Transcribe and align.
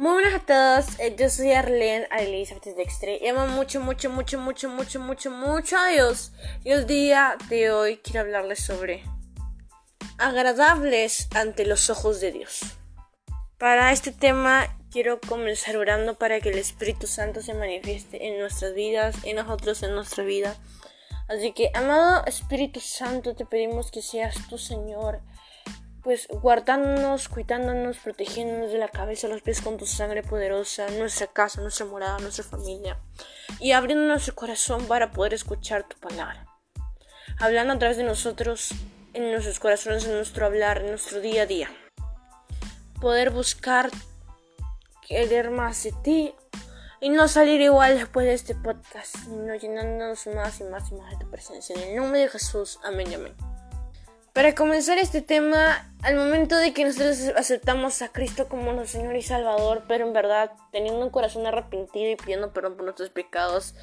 Muy 0.00 0.12
buenas 0.12 0.32
a 0.32 0.46
todos, 0.46 0.98
eh, 0.98 1.14
yo 1.14 1.28
soy 1.28 1.52
Arlene 1.52 2.08
Elizabeth 2.18 2.74
Dextre 2.74 3.18
y 3.20 3.28
amo 3.28 3.46
mucho, 3.48 3.82
mucho, 3.82 4.08
mucho, 4.08 4.38
mucho, 4.38 4.70
mucho, 4.70 4.98
mucho, 4.98 5.30
mucho 5.30 5.76
a 5.76 5.88
Dios. 5.88 6.32
Y 6.64 6.70
el 6.70 6.86
día 6.86 7.36
de 7.50 7.70
hoy 7.70 7.98
quiero 7.98 8.20
hablarles 8.20 8.60
sobre 8.60 9.04
agradables 10.16 11.28
ante 11.34 11.66
los 11.66 11.90
ojos 11.90 12.18
de 12.22 12.32
Dios. 12.32 12.60
Para 13.58 13.92
este 13.92 14.10
tema 14.10 14.74
quiero 14.90 15.20
comenzar 15.20 15.76
orando 15.76 16.16
para 16.16 16.40
que 16.40 16.48
el 16.48 16.56
Espíritu 16.56 17.06
Santo 17.06 17.42
se 17.42 17.52
manifieste 17.52 18.26
en 18.26 18.38
nuestras 18.38 18.72
vidas, 18.72 19.16
en 19.24 19.36
nosotros, 19.36 19.82
en 19.82 19.94
nuestra 19.94 20.24
vida. 20.24 20.56
Así 21.28 21.52
que, 21.52 21.72
amado 21.74 22.24
Espíritu 22.24 22.80
Santo, 22.80 23.36
te 23.36 23.44
pedimos 23.44 23.90
que 23.90 24.00
seas 24.00 24.48
tu 24.48 24.56
Señor 24.56 25.20
pues 26.10 26.26
guardándonos, 26.26 27.28
cuidándonos, 27.28 27.98
protegiéndonos 27.98 28.72
de 28.72 28.78
la 28.78 28.88
cabeza 28.88 29.28
a 29.28 29.30
los 29.30 29.42
pies 29.42 29.60
con 29.60 29.76
tu 29.76 29.86
sangre 29.86 30.24
poderosa, 30.24 30.90
nuestra 30.98 31.28
casa, 31.28 31.60
nuestra 31.60 31.86
morada, 31.86 32.18
nuestra 32.18 32.42
familia, 32.42 32.98
y 33.60 33.70
abriendo 33.70 34.06
nuestro 34.06 34.34
corazón 34.34 34.86
para 34.86 35.12
poder 35.12 35.34
escuchar 35.34 35.86
tu 35.86 35.96
palabra. 35.98 36.48
Hablando 37.38 37.74
a 37.74 37.78
través 37.78 37.96
de 37.96 38.02
nosotros, 38.02 38.70
en 39.14 39.30
nuestros 39.30 39.60
corazones, 39.60 40.04
en 40.04 40.14
nuestro 40.14 40.46
hablar, 40.46 40.78
en 40.78 40.88
nuestro 40.88 41.20
día 41.20 41.42
a 41.42 41.46
día. 41.46 41.70
Poder 43.00 43.30
buscar 43.30 43.88
querer 45.06 45.52
más 45.52 45.80
de 45.84 45.92
ti 46.02 46.34
y 47.00 47.10
no 47.10 47.28
salir 47.28 47.60
igual 47.60 47.96
después 47.96 48.26
de 48.26 48.34
este 48.34 48.56
podcast, 48.56 49.14
sino 49.14 49.54
llenándonos 49.54 50.26
más 50.26 50.58
y 50.58 50.64
más 50.64 50.90
y 50.90 50.96
más 50.96 51.08
de 51.12 51.24
tu 51.24 51.30
presencia. 51.30 51.76
En 51.76 51.90
el 51.90 51.94
nombre 51.94 52.18
de 52.18 52.28
Jesús, 52.30 52.80
amén 52.82 53.12
y 53.12 53.14
amén. 53.14 53.49
Para 54.40 54.54
comenzar 54.54 54.96
este 54.96 55.20
tema, 55.20 55.92
al 56.00 56.16
momento 56.16 56.56
de 56.56 56.72
que 56.72 56.82
nosotros 56.86 57.30
aceptamos 57.36 58.00
a 58.00 58.08
Cristo 58.08 58.48
como 58.48 58.72
nuestro 58.72 58.98
Señor 58.98 59.14
y 59.16 59.20
Salvador, 59.20 59.84
pero 59.86 60.06
en 60.06 60.14
verdad 60.14 60.52
teniendo 60.72 61.04
un 61.04 61.10
corazón 61.10 61.46
arrepentido 61.46 62.10
y 62.10 62.16
pidiendo 62.16 62.50
perdón 62.50 62.76
por 62.76 62.84
nuestros 62.84 63.10
pecados, 63.10 63.74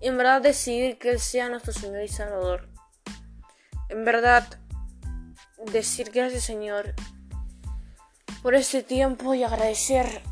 en 0.00 0.16
verdad 0.16 0.40
decidir 0.40 1.00
que 1.00 1.10
Él 1.10 1.18
sea 1.18 1.48
nuestro 1.48 1.72
Señor 1.72 2.04
y 2.04 2.06
Salvador. 2.06 2.68
En 3.88 4.04
verdad, 4.04 4.46
decir 5.72 6.12
gracias 6.14 6.44
Señor 6.44 6.94
por 8.44 8.54
este 8.54 8.84
tiempo 8.84 9.34
y 9.34 9.42
agradecer 9.42 10.22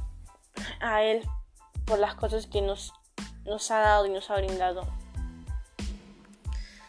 a 0.81 1.03
Él 1.03 1.29
por 1.85 1.99
las 1.99 2.15
cosas 2.15 2.47
que 2.47 2.63
nos, 2.63 2.93
nos 3.45 3.73
ha 3.73 3.81
dado 3.81 4.07
y 4.07 4.11
nos 4.11 4.31
ha 4.31 4.37
brindado. 4.37 4.87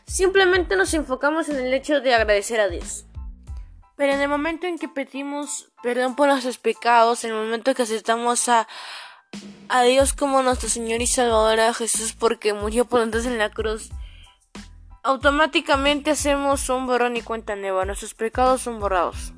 Simplemente 0.07 0.75
nos 0.75 0.93
enfocamos 0.93 1.49
en 1.49 1.57
el 1.57 1.73
hecho 1.73 1.99
de 1.99 2.13
agradecer 2.13 2.59
a 2.59 2.69
Dios. 2.69 3.05
Pero 3.97 4.13
en 4.13 4.21
el 4.21 4.29
momento 4.29 4.67
en 4.67 4.77
que 4.77 4.87
pedimos 4.87 5.71
perdón 5.81 6.15
por 6.15 6.27
nuestros 6.27 6.57
pecados, 6.57 7.23
en 7.23 7.31
el 7.31 7.37
momento 7.37 7.71
en 7.71 7.75
que 7.75 7.83
aceptamos 7.83 8.47
a, 8.49 8.67
a 9.67 9.81
Dios 9.83 10.13
como 10.13 10.43
nuestro 10.43 10.69
Señor 10.69 11.01
y 11.01 11.07
Salvador, 11.07 11.59
a 11.59 11.73
Jesús 11.73 12.13
porque 12.13 12.53
murió 12.53 12.85
por 12.85 12.99
nosotros 12.99 13.25
en 13.25 13.37
la 13.39 13.49
cruz, 13.49 13.89
automáticamente 15.03 16.11
hacemos 16.11 16.69
un 16.69 16.85
borrón 16.85 17.17
y 17.17 17.21
cuenta 17.21 17.55
nueva. 17.55 17.85
Nuestros 17.85 18.13
pecados 18.13 18.61
son 18.61 18.79
borrados. 18.79 19.33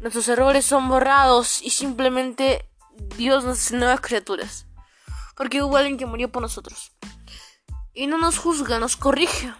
Nuestros 0.00 0.28
errores 0.28 0.64
son 0.64 0.88
borrados 0.88 1.62
y 1.62 1.70
simplemente 1.70 2.68
Dios 3.16 3.44
nos 3.44 3.58
hace 3.58 3.76
nuevas 3.76 4.00
criaturas. 4.00 4.66
Porque 5.36 5.62
hubo 5.62 5.76
alguien 5.76 5.96
que 5.96 6.06
murió 6.06 6.30
por 6.30 6.42
nosotros 6.42 6.92
y 7.98 8.06
no 8.06 8.16
nos 8.16 8.38
juzga, 8.38 8.78
nos 8.78 8.96
corrige. 8.96 9.52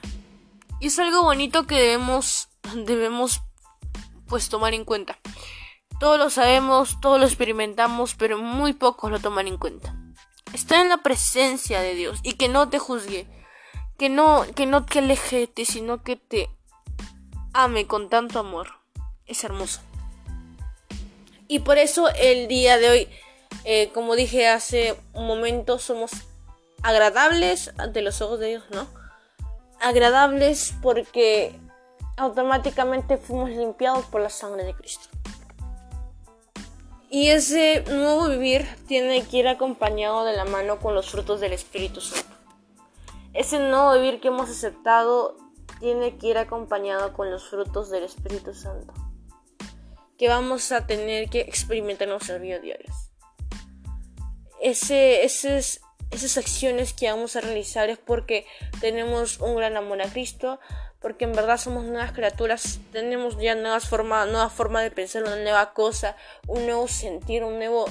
Y 0.78 0.86
es 0.86 0.98
algo 1.00 1.22
bonito 1.22 1.66
que 1.66 1.74
debemos, 1.74 2.48
debemos 2.86 3.40
pues 4.28 4.48
tomar 4.48 4.74
en 4.74 4.84
cuenta. 4.84 5.18
Todos 5.98 6.20
lo 6.20 6.30
sabemos, 6.30 7.00
todos 7.00 7.18
lo 7.18 7.26
experimentamos, 7.26 8.14
pero 8.14 8.38
muy 8.38 8.74
pocos 8.74 9.10
lo 9.10 9.18
toman 9.18 9.48
en 9.48 9.58
cuenta. 9.58 9.92
Está 10.52 10.80
en 10.80 10.88
la 10.88 10.98
presencia 10.98 11.80
de 11.80 11.96
Dios 11.96 12.20
y 12.22 12.34
que 12.34 12.48
no 12.48 12.68
te 12.68 12.78
juzgue, 12.78 13.26
que 13.98 14.08
no, 14.08 14.46
que 14.54 14.66
no 14.66 14.84
te 14.84 15.00
aleje 15.00 15.50
sino 15.64 16.04
que 16.04 16.14
te 16.14 16.48
ame 17.52 17.88
con 17.88 18.08
tanto 18.08 18.38
amor. 18.38 18.68
Es 19.26 19.42
hermoso. 19.42 19.80
Y 21.48 21.58
por 21.58 21.76
eso 21.76 22.08
el 22.10 22.46
día 22.46 22.78
de 22.78 22.88
hoy, 22.88 23.08
eh, 23.64 23.90
como 23.92 24.14
dije 24.14 24.46
hace 24.46 24.96
un 25.12 25.26
momento, 25.26 25.80
somos 25.80 26.27
agradables 26.82 27.72
ante 27.78 28.02
los 28.02 28.20
ojos 28.20 28.40
de 28.40 28.48
Dios, 28.48 28.64
¿no? 28.70 28.86
Agradables 29.80 30.74
porque 30.82 31.58
automáticamente 32.16 33.16
fuimos 33.16 33.50
limpiados 33.50 34.04
por 34.06 34.20
la 34.20 34.30
sangre 34.30 34.64
de 34.64 34.74
Cristo. 34.74 35.08
Y 37.10 37.28
ese 37.28 37.84
nuevo 37.88 38.28
vivir 38.28 38.66
tiene 38.86 39.26
que 39.26 39.38
ir 39.38 39.48
acompañado 39.48 40.24
de 40.24 40.36
la 40.36 40.44
mano 40.44 40.78
con 40.78 40.94
los 40.94 41.10
frutos 41.10 41.40
del 41.40 41.52
Espíritu 41.52 42.00
Santo. 42.00 42.34
Ese 43.32 43.58
nuevo 43.58 43.94
vivir 43.94 44.20
que 44.20 44.28
hemos 44.28 44.50
aceptado 44.50 45.36
tiene 45.80 46.18
que 46.18 46.26
ir 46.26 46.38
acompañado 46.38 47.12
con 47.12 47.30
los 47.30 47.48
frutos 47.48 47.88
del 47.88 48.04
Espíritu 48.04 48.52
Santo. 48.52 48.92
Que 50.18 50.28
vamos 50.28 50.72
a 50.72 50.86
tener 50.86 51.30
que 51.30 51.40
experimentar 51.40 52.08
en 52.08 52.14
nuestras 52.14 52.40
vidas 52.40 52.60
diarias. 52.60 53.10
Ese, 54.60 55.24
ese 55.24 55.58
es 55.58 55.80
esas 56.10 56.38
acciones 56.38 56.92
que 56.92 57.10
vamos 57.10 57.36
a 57.36 57.40
realizar 57.40 57.90
es 57.90 57.98
porque 57.98 58.46
tenemos 58.80 59.38
un 59.40 59.56
gran 59.56 59.76
amor 59.76 60.00
a 60.02 60.10
Cristo, 60.10 60.58
porque 61.00 61.24
en 61.24 61.32
verdad 61.32 61.58
somos 61.58 61.84
nuevas 61.84 62.12
criaturas, 62.12 62.80
tenemos 62.92 63.38
ya 63.38 63.54
nuevas 63.54 63.88
formas, 63.88 64.28
nueva 64.28 64.50
forma 64.50 64.80
de 64.80 64.90
pensar, 64.90 65.22
una 65.22 65.36
nueva 65.36 65.72
cosa, 65.72 66.16
un 66.46 66.64
nuevo 66.64 66.88
sentir, 66.88 67.44
un 67.44 67.58
nuevo, 67.58 67.86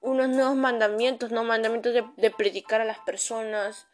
unos 0.00 0.28
nuevos 0.28 0.54
mandamientos, 0.54 1.30
no 1.30 1.44
mandamientos 1.44 1.94
de, 1.94 2.04
de 2.16 2.30
predicar 2.30 2.80
a 2.80 2.84
las 2.84 2.98
personas. 3.00 3.86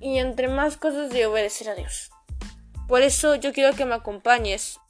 Y 0.00 0.18
entre 0.18 0.48
más 0.48 0.78
cosas 0.78 1.10
de 1.10 1.26
obedecer 1.26 1.68
a 1.68 1.74
Dios. 1.74 2.10
Por 2.88 3.02
eso 3.02 3.34
yo 3.34 3.52
quiero 3.52 3.76
que 3.76 3.84
me 3.84 3.94
acompañes 3.94 4.80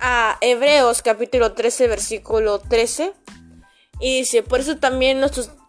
a 0.00 0.36
Hebreos 0.40 1.02
capítulo 1.02 1.52
13 1.54 1.86
versículo 1.86 2.58
13 2.58 3.14
y 4.04 4.18
dice, 4.18 4.42
por 4.42 4.60
eso 4.60 4.76
también 4.76 5.18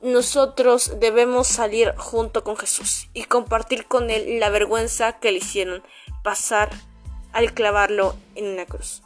nosotros, 0.02 1.00
debemos 1.00 1.48
salir 1.48 1.96
junto 1.96 2.44
con 2.44 2.58
Jesús 2.58 3.08
y 3.14 3.24
compartir 3.24 3.88
con 3.88 4.10
Él 4.10 4.42
la 4.42 4.50
vergüenza 4.50 5.22
que 5.22 5.32
le 5.32 5.38
hicieron 5.38 5.82
pasar 6.22 6.70
al 7.32 7.54
clavarlo 7.54 8.14
en 8.36 8.48
una 8.48 8.66
cruz. 8.66 9.04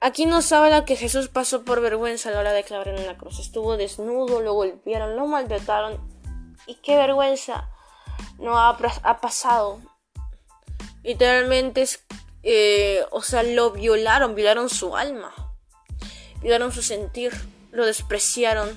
Aquí 0.00 0.24
nos 0.24 0.52
habla 0.52 0.84
que 0.84 0.94
Jesús 0.94 1.26
pasó 1.26 1.64
por 1.64 1.80
vergüenza 1.80 2.28
a 2.28 2.32
la 2.32 2.38
hora 2.38 2.52
de 2.52 2.62
clavar 2.62 2.86
en 2.86 3.02
una 3.02 3.18
cruz. 3.18 3.40
Estuvo 3.40 3.76
desnudo, 3.76 4.40
lo 4.40 4.52
golpearon, 4.52 5.16
lo 5.16 5.26
maltrataron. 5.26 5.98
Y 6.68 6.76
qué 6.76 6.94
vergüenza 6.94 7.68
no 8.38 8.56
ha, 8.56 8.78
pasado. 9.20 9.80
Literalmente 11.02 11.82
es, 11.82 12.06
eh, 12.44 13.04
o 13.10 13.20
sea, 13.20 13.42
lo 13.42 13.72
violaron, 13.72 14.36
violaron 14.36 14.68
su 14.68 14.96
alma 14.96 15.34
violaron 16.40 16.72
su 16.72 16.82
sentir, 16.82 17.32
lo 17.70 17.86
despreciaron 17.86 18.76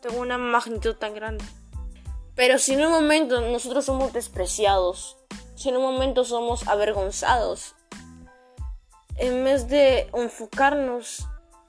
Tengo 0.00 0.20
una 0.20 0.38
magnitud 0.38 0.94
tan 0.96 1.14
grande. 1.14 1.44
Pero 2.34 2.58
si 2.58 2.74
en 2.74 2.84
un 2.84 2.90
momento 2.90 3.40
nosotros 3.40 3.84
somos 3.84 4.12
despreciados, 4.12 5.16
si 5.54 5.68
en 5.68 5.76
un 5.76 5.82
momento 5.82 6.24
somos 6.24 6.66
avergonzados, 6.68 7.74
en 9.16 9.44
vez 9.44 9.68
de 9.68 10.08
enfocarnos 10.12 11.26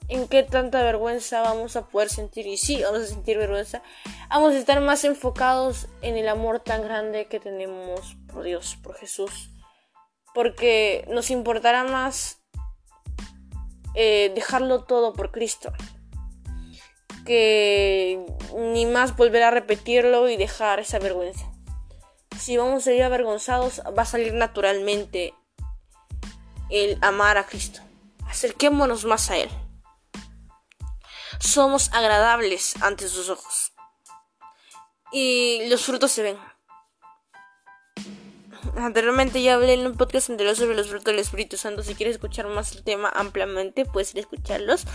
en 0.08 0.28
qué 0.28 0.44
tanta 0.44 0.84
vergüenza 0.84 1.42
vamos 1.42 1.76
a 1.76 1.88
poder 1.88 2.10
sentir, 2.10 2.46
y 2.48 2.58
sí, 2.58 2.82
vamos 2.84 3.02
a 3.02 3.08
sentir 3.08 3.38
vergüenza, 3.38 3.82
vamos 4.30 4.54
a 4.54 4.58
estar 4.58 4.82
más 4.82 5.04
enfocados 5.04 5.88
en 6.02 6.18
el 6.18 6.28
amor 6.28 6.60
tan 6.60 6.82
grande 6.82 7.28
que 7.28 7.40
tenemos 7.40 8.16
por 8.32 8.44
Dios, 8.44 8.78
por 8.84 8.96
Jesús, 8.96 9.50
porque 10.34 11.06
nos 11.10 11.32
importará 11.32 11.84
más 11.84 12.40
eh, 13.96 14.32
dejarlo 14.36 14.84
todo 14.84 15.14
por 15.14 15.32
Cristo. 15.32 15.72
Que 17.26 18.24
ni 18.56 18.86
más 18.86 19.16
volver 19.16 19.44
a 19.44 19.52
repetirlo 19.52 20.30
y 20.30 20.38
dejar 20.38 20.80
esa 20.80 21.00
vergüenza. 21.00 21.52
Si 22.40 22.58
vamos 22.58 22.82
a 22.82 22.86
salir 22.86 23.04
avergonzados, 23.04 23.82
va 23.98 24.04
a 24.04 24.06
salir 24.06 24.34
naturalmente 24.34 25.34
el 26.70 26.98
amar 27.02 27.38
a 27.38 27.46
Cristo. 27.46 27.82
Acerquémonos 28.28 29.06
más 29.06 29.32
a 29.32 29.38
Él. 29.38 29.50
Somos 31.40 31.92
agradables 31.94 32.76
ante 32.82 33.08
sus 33.08 33.30
ojos. 33.30 33.74
Y 35.12 35.68
los 35.70 35.86
frutos 35.86 36.12
se 36.12 36.24
ven. 36.24 36.55
Anteriormente 38.78 39.42
ya 39.42 39.56
hablé 39.56 39.74
en 39.74 39.86
un 39.86 39.96
podcast 39.96 40.30
anterior 40.30 40.56
sobre 40.56 40.76
los 40.76 40.88
frutos 40.88 41.06
del 41.06 41.20
Espíritu 41.20 41.58
Santo. 41.58 41.84
Si 41.84 41.96
quieres 41.96 42.16
escuchar 42.16 42.48
más 42.48 42.76
el 42.76 42.84
tema 42.84 43.10
ampliamente, 43.10 43.86
puedes 43.86 44.12
ir 44.14 44.18
a 44.18 44.22
escucharlos. 44.22 44.86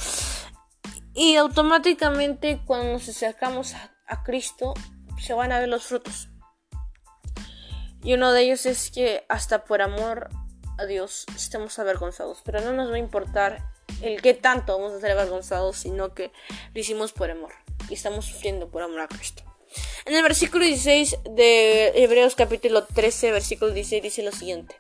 Y 1.15 1.37
automáticamente 1.37 2.61
cuando 2.67 2.93
nos 2.93 3.09
acercamos 3.09 3.75
a, 3.75 4.23
Cristo, 4.25 4.75
se 5.19 5.35
van 5.35 5.53
a 5.53 5.59
ver 5.61 5.69
los 5.69 5.85
frutos. 5.85 6.29
Y 8.03 8.15
uno 8.15 8.33
de 8.33 8.43
ellos 8.43 8.67
es 8.67 8.91
que 8.91 9.25
hasta 9.29 9.65
por 9.65 9.83
amor 9.83 10.31
a 10.79 10.87
Dios 10.87 11.27
estemos 11.37 11.79
avergonzados. 11.79 12.43
Pero 12.45 12.61
no 12.61 12.73
nos 12.73 12.91
va 12.91 12.97
a 12.97 12.99
importar 12.99 13.71
el 14.03 14.23
que 14.23 14.35
tanto 14.35 14.79
vamos 14.79 14.93
a 14.93 15.01
ser 15.01 15.11
avergonzados, 15.11 15.77
sino 15.77 16.15
que 16.15 16.33
lo 16.75 16.81
hicimos 16.81 17.13
por 17.13 17.31
amor 17.31 17.53
y 17.89 17.95
estamos 17.95 18.27
sufriendo 18.27 18.71
por 18.71 18.83
amor 18.83 19.01
a 19.01 19.09
Cristo. 19.09 19.50
En 20.07 20.17
el 20.17 20.23
versículo 20.23 20.65
16 20.65 21.19
de 21.31 21.93
Hebreos 22.03 22.35
capítulo 22.35 22.85
13, 22.85 23.33
versículo 23.33 23.73
16 23.73 24.03
dice 24.03 24.23
lo 24.23 24.33
siguiente. 24.33 24.75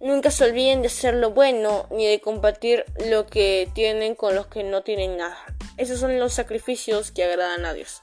Nunca 0.00 0.30
se 0.30 0.44
olviden 0.44 0.82
de 0.82 0.88
hacer 0.88 1.14
lo 1.14 1.30
bueno 1.30 1.86
ni 1.90 2.06
de 2.06 2.20
compartir 2.20 2.84
lo 3.08 3.26
que 3.26 3.68
tienen 3.74 4.14
con 4.14 4.34
los 4.34 4.46
que 4.46 4.62
no 4.62 4.82
tienen 4.82 5.16
nada. 5.16 5.38
Esos 5.76 5.98
son 5.98 6.18
los 6.18 6.34
sacrificios 6.34 7.10
que 7.10 7.24
agradan 7.24 7.64
a 7.64 7.72
Dios. 7.72 8.02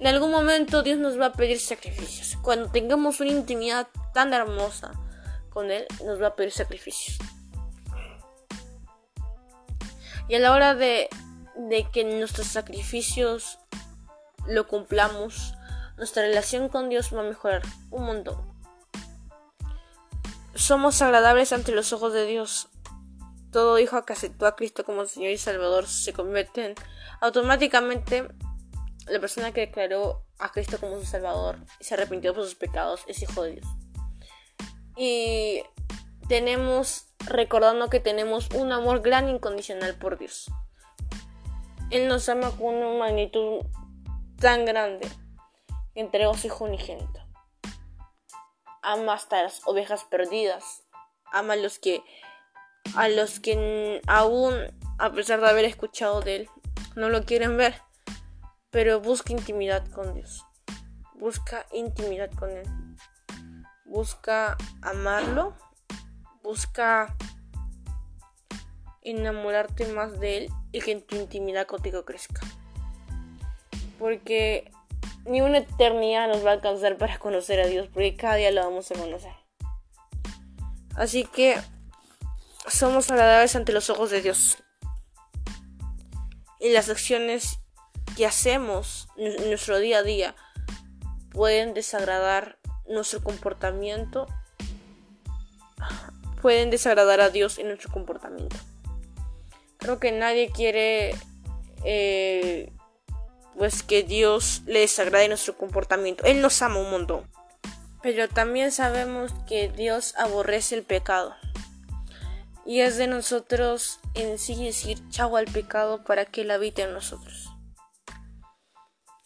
En 0.00 0.08
algún 0.08 0.32
momento 0.32 0.82
Dios 0.82 0.98
nos 0.98 1.20
va 1.20 1.26
a 1.26 1.32
pedir 1.32 1.60
sacrificios. 1.60 2.36
Cuando 2.42 2.70
tengamos 2.70 3.20
una 3.20 3.30
intimidad 3.30 3.86
tan 4.12 4.32
hermosa 4.34 4.92
con 5.50 5.70
Él, 5.70 5.86
nos 6.04 6.20
va 6.20 6.28
a 6.28 6.34
pedir 6.34 6.50
sacrificios. 6.50 7.18
Y 10.28 10.34
a 10.34 10.38
la 10.40 10.52
hora 10.52 10.74
de, 10.74 11.08
de 11.56 11.86
que 11.92 12.04
nuestros 12.04 12.48
sacrificios 12.48 13.58
lo 14.46 14.66
cumplamos, 14.66 15.54
nuestra 15.96 16.22
relación 16.22 16.68
con 16.68 16.88
Dios 16.88 17.14
va 17.14 17.20
a 17.20 17.24
mejorar 17.24 17.62
un 17.90 18.04
montón. 18.04 18.52
Somos 20.54 21.00
agradables 21.02 21.52
ante 21.52 21.72
los 21.72 21.92
ojos 21.92 22.12
de 22.12 22.26
Dios. 22.26 22.68
Todo 23.50 23.78
hijo 23.78 24.04
que 24.04 24.12
aceptó 24.12 24.46
a 24.46 24.56
Cristo 24.56 24.84
como 24.84 25.04
Señor 25.06 25.32
y 25.32 25.38
Salvador 25.38 25.86
se 25.86 26.12
convierte 26.12 26.66
en 26.66 26.74
automáticamente 27.20 28.28
la 29.06 29.20
persona 29.20 29.52
que 29.52 29.62
declaró 29.62 30.24
a 30.38 30.50
Cristo 30.50 30.78
como 30.78 30.98
su 30.98 31.06
Salvador 31.06 31.58
y 31.80 31.84
se 31.84 31.94
arrepintió 31.94 32.34
por 32.34 32.44
sus 32.44 32.54
pecados 32.54 33.02
es 33.06 33.22
hijo 33.22 33.42
de 33.42 33.52
Dios. 33.52 33.66
Y 34.96 35.62
tenemos, 36.28 37.06
recordando 37.26 37.88
que 37.88 38.00
tenemos 38.00 38.48
un 38.54 38.72
amor 38.72 39.00
gran 39.00 39.28
incondicional 39.28 39.94
por 39.94 40.18
Dios. 40.18 40.50
Él 41.90 42.08
nos 42.08 42.28
ama 42.28 42.50
con 42.52 42.74
una 42.74 42.98
magnitud 42.98 43.64
tan 44.42 44.66
grande 44.66 45.08
que 45.94 46.00
entregó 46.00 46.32
a 46.32 46.36
su 46.36 46.48
hijo 46.48 46.64
unigénito. 46.64 47.26
Ama 48.82 49.14
hasta 49.14 49.42
las 49.42 49.66
ovejas 49.66 50.04
perdidas. 50.04 50.82
Ama 51.32 51.54
a 51.54 51.56
los 51.56 51.78
que, 51.78 52.02
a 52.94 53.08
los 53.08 53.40
que 53.40 54.02
aún, 54.06 54.54
a 54.98 55.10
pesar 55.12 55.40
de 55.40 55.48
haber 55.48 55.64
escuchado 55.64 56.20
de 56.20 56.36
él, 56.36 56.50
no 56.94 57.08
lo 57.08 57.24
quieren 57.24 57.56
ver 57.56 57.80
pero 58.72 59.00
busca 59.00 59.34
intimidad 59.34 59.86
con 59.88 60.14
Dios. 60.14 60.46
Busca 61.14 61.66
intimidad 61.72 62.30
con 62.32 62.50
Él. 62.50 62.66
Busca 63.84 64.56
amarlo. 64.80 65.54
Busca 66.42 67.14
enamorarte 69.02 69.86
más 69.92 70.18
de 70.18 70.38
Él 70.38 70.50
y 70.72 70.80
que 70.80 70.92
en 70.92 71.02
tu 71.06 71.16
intimidad 71.16 71.66
contigo 71.66 72.06
crezca. 72.06 72.40
Porque 74.02 74.68
ni 75.26 75.42
una 75.42 75.58
eternidad 75.58 76.26
nos 76.26 76.44
va 76.44 76.50
a 76.50 76.54
alcanzar 76.54 76.98
para 76.98 77.20
conocer 77.20 77.60
a 77.60 77.68
Dios, 77.68 77.86
porque 77.86 78.16
cada 78.16 78.34
día 78.34 78.50
lo 78.50 78.64
vamos 78.64 78.90
a 78.90 78.96
conocer. 78.96 79.32
Así 80.96 81.22
que 81.22 81.56
somos 82.66 83.08
agradables 83.12 83.54
ante 83.54 83.72
los 83.72 83.90
ojos 83.90 84.10
de 84.10 84.22
Dios. 84.22 84.58
Y 86.58 86.70
las 86.72 86.88
acciones 86.88 87.60
que 88.16 88.26
hacemos 88.26 89.08
en 89.16 89.48
nuestro 89.48 89.78
día 89.78 89.98
a 89.98 90.02
día 90.02 90.34
pueden 91.30 91.72
desagradar 91.72 92.58
nuestro 92.88 93.22
comportamiento, 93.22 94.26
pueden 96.40 96.70
desagradar 96.70 97.20
a 97.20 97.30
Dios 97.30 97.58
en 97.58 97.68
nuestro 97.68 97.92
comportamiento. 97.92 98.56
Creo 99.78 100.00
que 100.00 100.10
nadie 100.10 100.50
quiere 100.50 101.14
eh, 101.84 102.72
pues 103.56 103.82
que 103.82 104.02
Dios 104.02 104.62
le 104.66 104.80
desagrade 104.80 105.28
nuestro 105.28 105.56
comportamiento. 105.56 106.24
Él 106.24 106.40
nos 106.40 106.62
ama 106.62 106.78
un 106.78 106.90
montón. 106.90 107.30
Pero 108.02 108.28
también 108.28 108.72
sabemos 108.72 109.32
que 109.46 109.68
Dios 109.68 110.14
aborrece 110.16 110.74
el 110.74 110.82
pecado. 110.82 111.34
Y 112.64 112.80
es 112.80 112.96
de 112.96 113.06
nosotros 113.06 114.00
en 114.14 114.38
sí 114.38 114.64
decir 114.64 114.98
chau 115.10 115.36
al 115.36 115.46
pecado 115.46 116.04
para 116.04 116.24
que 116.24 116.42
Él 116.42 116.50
habite 116.50 116.82
en 116.82 116.92
nosotros. 116.92 117.48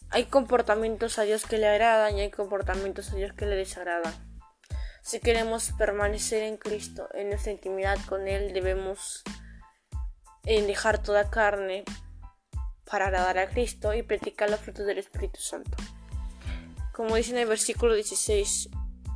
Hay 0.09 0.25
comportamientos 0.25 1.19
a 1.19 1.23
Dios 1.23 1.45
que 1.45 1.57
le 1.57 1.67
agradan 1.67 2.17
y 2.17 2.21
hay 2.21 2.31
comportamientos 2.31 3.11
a 3.11 3.15
Dios 3.15 3.33
que 3.33 3.45
le 3.45 3.55
desagradan. 3.55 4.13
Si 5.03 5.19
queremos 5.19 5.71
permanecer 5.77 6.43
en 6.43 6.57
Cristo, 6.57 7.09
en 7.13 7.29
nuestra 7.29 7.51
intimidad 7.51 7.97
con 8.07 8.27
Él, 8.27 8.53
debemos 8.53 9.23
eh, 10.43 10.61
dejar 10.65 11.01
toda 11.01 11.29
carne 11.29 11.83
para 12.89 13.05
agradar 13.07 13.37
a 13.37 13.49
Cristo 13.49 13.93
y 13.93 14.03
practicar 14.03 14.49
los 14.49 14.59
frutos 14.59 14.85
del 14.85 14.97
Espíritu 14.97 15.39
Santo. 15.39 15.77
Como 16.93 17.15
dice 17.15 17.31
en 17.31 17.37
el 17.37 17.47
versículo 17.47 17.93
16, 17.93 18.69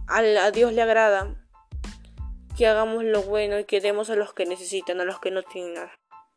a 0.08 0.52
Dios 0.52 0.74
le 0.74 0.82
agrada 0.82 1.36
que 2.58 2.68
hagamos 2.68 3.04
lo 3.04 3.24
bueno 3.24 3.58
y 3.60 3.66
que 3.66 3.82
demos 3.82 4.10
a 4.10 4.16
los 4.16 4.34
que 4.34 4.46
necesitan, 4.46 5.00
a 5.00 5.06
los 5.06 5.20
que 5.20 5.32
no 5.32 5.42
tienen 5.44 5.76
nada. 5.76 5.92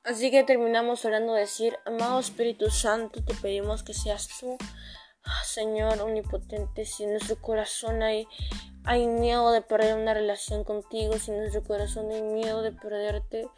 Así 0.04 0.31
que 0.31 0.44
terminamos 0.44 1.04
orando 1.04 1.34
a 1.34 1.38
decir, 1.38 1.76
amado 1.86 2.20
Espíritu 2.20 2.70
Santo, 2.70 3.25
te 3.25 3.34
pedimos 3.34 3.82
que 3.82 3.94
seas 3.94 4.28
tú, 4.38 4.56
Señor 5.44 6.00
omnipotente, 6.00 6.84
si 6.84 7.04
en 7.04 7.12
nuestro 7.12 7.36
corazón 7.36 8.02
hay, 8.02 8.28
hay 8.84 9.06
miedo 9.06 9.50
de 9.52 9.62
perder 9.62 9.96
una 9.96 10.12
relación 10.12 10.62
contigo, 10.64 11.14
si 11.19 11.31
en 11.31 11.38
nuestro 11.38 11.62
corazón 11.62 12.10
hay 12.10 12.22
miedo 12.22 12.62
de 12.62 12.72
perderte, 12.72 13.48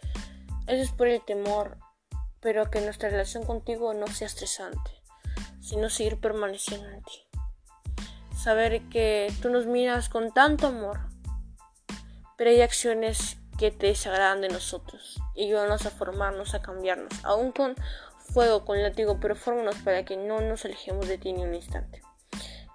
eso 0.68 0.82
es 0.82 0.92
por 0.92 1.08
el 1.08 1.24
temor, 1.24 1.78
pero 2.46 2.70
que 2.70 2.80
nuestra 2.80 3.08
relación 3.08 3.44
contigo 3.44 3.92
no 3.92 4.06
sea 4.06 4.28
estresante, 4.28 5.02
sino 5.60 5.90
seguir 5.90 6.20
permaneciendo 6.20 6.88
en 6.88 7.02
ti. 7.02 7.26
Saber 8.38 8.82
que 8.82 9.34
tú 9.42 9.50
nos 9.50 9.66
miras 9.66 10.08
con 10.08 10.30
tanto 10.30 10.68
amor, 10.68 11.00
pero 12.36 12.50
hay 12.50 12.60
acciones 12.60 13.38
que 13.58 13.72
te 13.72 13.88
desagradan 13.88 14.42
de 14.42 14.48
nosotros 14.48 15.20
y 15.34 15.46
ayúdanos 15.46 15.86
a 15.86 15.90
formarnos, 15.90 16.54
a 16.54 16.62
cambiarnos, 16.62 17.12
aún 17.24 17.50
con 17.50 17.74
fuego, 18.16 18.64
con 18.64 18.80
látigo, 18.80 19.18
pero 19.18 19.34
fórmanos 19.34 19.74
para 19.78 20.04
que 20.04 20.16
no 20.16 20.40
nos 20.40 20.64
alejemos 20.64 21.08
de 21.08 21.18
ti 21.18 21.32
ni 21.32 21.42
un 21.42 21.52
instante. 21.52 22.00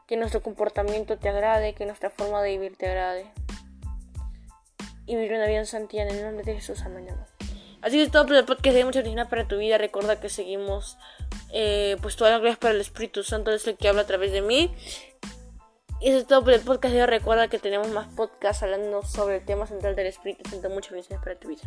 Que 0.05 0.17
nuestro 0.17 0.43
comportamiento 0.43 1.17
te 1.17 1.29
agrade, 1.29 1.75
que 1.75 1.85
nuestra 1.85 2.09
forma 2.09 2.41
de 2.41 2.49
vivir 2.49 2.75
te 2.75 2.89
agrade. 2.89 3.31
Y 5.05 5.15
vivir 5.15 5.31
una 5.31 5.45
vida 5.45 5.59
en 5.59 5.65
santidad 5.65 6.09
en 6.09 6.17
el 6.17 6.25
nombre 6.25 6.43
de 6.43 6.55
Jesús. 6.55 6.81
Amén. 6.81 7.07
Así 7.81 7.97
que 7.97 8.03
es 8.03 8.11
todo 8.11 8.25
por 8.25 8.35
el 8.35 8.45
podcast 8.45 8.75
de 8.75 8.85
Mucha 8.85 8.99
Original 8.99 9.27
para 9.27 9.47
tu 9.47 9.57
vida. 9.57 9.77
Recuerda 9.77 10.19
que 10.19 10.29
seguimos, 10.29 10.97
eh, 11.51 11.97
pues 12.01 12.15
todas 12.15 12.31
las 12.33 12.41
gracias 12.41 12.59
para 12.59 12.73
el 12.73 12.81
Espíritu 12.81 13.23
Santo, 13.23 13.51
es 13.51 13.65
el 13.67 13.77
que 13.77 13.87
habla 13.87 14.01
a 14.01 14.07
través 14.07 14.31
de 14.31 14.41
mí. 14.41 14.73
Y 15.99 16.09
eso 16.09 16.17
es 16.19 16.27
todo 16.27 16.43
por 16.43 16.53
el 16.53 16.61
podcast 16.61 16.93
de 16.93 17.01
hoy. 17.01 17.07
Recuerda 17.07 17.47
que 17.47 17.59
tenemos 17.59 17.87
más 17.89 18.07
podcasts 18.15 18.63
hablando 18.63 19.03
sobre 19.03 19.37
el 19.37 19.45
tema 19.45 19.67
central 19.67 19.95
del 19.95 20.07
Espíritu 20.07 20.49
Santo. 20.49 20.69
Muchas 20.69 20.91
bendiciones 20.91 21.23
para 21.23 21.39
tu 21.39 21.47
vida. 21.47 21.61